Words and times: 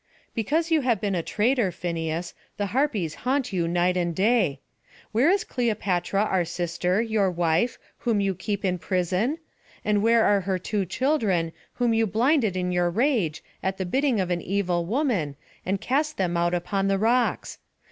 "Because 0.33 0.71
you 0.71 0.81
have 0.81 0.99
been 0.99 1.13
a 1.13 1.21
traitor, 1.21 1.71
Phineus, 1.71 2.33
the 2.57 2.65
Harpies 2.73 3.13
haunt 3.21 3.53
you 3.53 3.67
night 3.67 3.95
and 3.95 4.15
day. 4.15 4.59
Where 5.11 5.29
is 5.29 5.43
Cleopatra 5.43 6.23
our 6.23 6.43
sister, 6.43 7.03
your 7.03 7.29
wife, 7.29 7.77
whom 7.99 8.19
you 8.19 8.33
keep 8.33 8.65
in 8.65 8.79
prison? 8.79 9.37
and 9.85 10.01
where 10.01 10.25
are 10.25 10.41
her 10.41 10.57
two 10.57 10.87
children, 10.87 11.51
whom 11.75 11.93
you 11.93 12.07
blinded 12.07 12.57
in 12.57 12.71
your 12.71 12.89
rage, 12.89 13.43
at 13.61 13.77
the 13.77 13.85
bidding 13.85 14.19
of 14.19 14.31
an 14.31 14.41
evil 14.41 14.87
woman, 14.87 15.35
and 15.67 15.79
cast 15.79 16.17
them 16.17 16.35
out 16.35 16.55
upon 16.55 16.87
the 16.87 16.97
rocks? 16.97 17.59